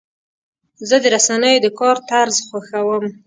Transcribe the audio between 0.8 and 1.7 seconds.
زه د رسنیو د